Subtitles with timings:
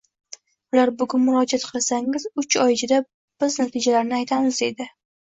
[0.75, 2.97] ular bugun murojaat qilsangiz uch oy ichida
[3.45, 4.89] biz natijalarni aytamiz, deydi.